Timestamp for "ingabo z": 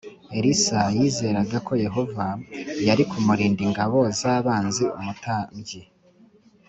3.67-4.21